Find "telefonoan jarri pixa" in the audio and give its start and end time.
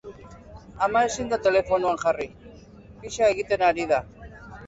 1.49-3.31